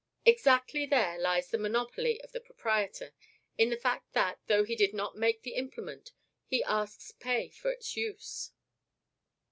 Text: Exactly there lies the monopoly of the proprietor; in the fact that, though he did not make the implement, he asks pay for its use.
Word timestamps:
Exactly 0.25 0.87
there 0.87 1.19
lies 1.19 1.51
the 1.51 1.59
monopoly 1.59 2.19
of 2.21 2.31
the 2.31 2.41
proprietor; 2.41 3.13
in 3.55 3.69
the 3.69 3.77
fact 3.77 4.13
that, 4.13 4.39
though 4.47 4.63
he 4.63 4.75
did 4.75 4.95
not 4.95 5.15
make 5.15 5.43
the 5.43 5.53
implement, 5.53 6.11
he 6.47 6.63
asks 6.63 7.11
pay 7.11 7.49
for 7.49 7.69
its 7.71 7.95
use. 7.95 8.49